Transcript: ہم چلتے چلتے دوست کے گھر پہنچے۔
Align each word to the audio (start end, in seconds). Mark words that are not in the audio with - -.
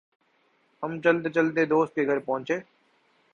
ہم 0.83 0.99
چلتے 1.01 1.29
چلتے 1.29 1.65
دوست 1.65 1.95
کے 1.95 2.05
گھر 2.07 2.19
پہنچے۔ 2.19 2.57